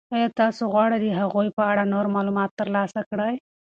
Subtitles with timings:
[0.15, 3.33] آیا تاسو غواړئ د هغوی په اړه نور معلومات ترلاسه کړئ؟